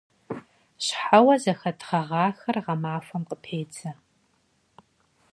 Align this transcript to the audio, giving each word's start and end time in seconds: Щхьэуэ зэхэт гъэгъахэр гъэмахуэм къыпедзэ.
Щхьэуэ 0.85 1.35
зэхэт 1.43 1.79
гъэгъахэр 1.89 2.57
гъэмахуэм 2.65 3.23
къыпедзэ. 3.29 3.91